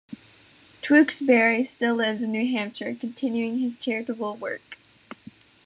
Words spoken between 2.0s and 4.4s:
in New Hampshire, continuing his charitable